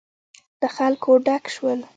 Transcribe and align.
له 0.61 0.67
خلکو 0.75 1.11
ډک 1.25 1.43
شول. 1.55 1.79